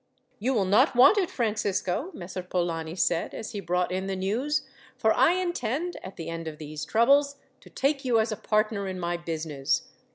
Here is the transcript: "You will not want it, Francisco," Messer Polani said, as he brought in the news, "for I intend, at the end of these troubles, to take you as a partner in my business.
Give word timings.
"You 0.39 0.55
will 0.55 0.65
not 0.65 0.95
want 0.95 1.19
it, 1.19 1.29
Francisco," 1.29 2.09
Messer 2.15 2.41
Polani 2.41 2.95
said, 2.95 3.35
as 3.35 3.51
he 3.51 3.59
brought 3.59 3.91
in 3.91 4.07
the 4.07 4.15
news, 4.15 4.65
"for 4.97 5.13
I 5.13 5.33
intend, 5.33 5.95
at 6.03 6.15
the 6.15 6.27
end 6.27 6.47
of 6.47 6.57
these 6.57 6.85
troubles, 6.85 7.35
to 7.59 7.69
take 7.69 8.03
you 8.03 8.19
as 8.19 8.31
a 8.31 8.35
partner 8.35 8.87
in 8.87 8.99
my 8.99 9.15
business. 9.15 9.89